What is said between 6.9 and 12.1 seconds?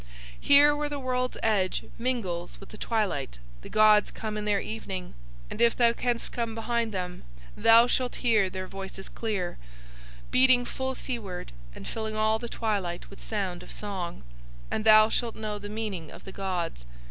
Them thou shalt hear Their voices clear, beating full seaward and